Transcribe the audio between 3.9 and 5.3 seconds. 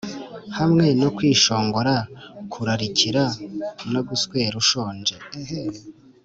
no guswera ushonje